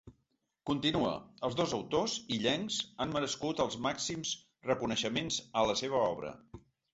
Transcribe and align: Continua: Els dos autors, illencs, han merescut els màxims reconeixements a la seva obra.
Continua: 0.67 1.09
Els 1.49 1.57
dos 1.59 1.75
autors, 1.77 2.15
illencs, 2.37 2.79
han 3.05 3.13
merescut 3.17 3.61
els 3.67 3.77
màxims 3.89 4.33
reconeixements 4.71 5.39
a 5.63 5.67
la 5.73 5.77
seva 5.85 6.01
obra. 6.17 6.35